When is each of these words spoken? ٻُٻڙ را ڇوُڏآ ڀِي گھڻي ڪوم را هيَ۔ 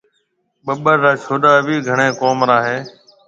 ٻُٻڙ 0.65 0.95
را 1.03 1.11
ڇوُڏآ 1.23 1.53
ڀِي 1.65 1.75
گھڻي 1.87 2.07
ڪوم 2.19 2.37
را 2.49 2.57
هيَ۔ 2.67 2.77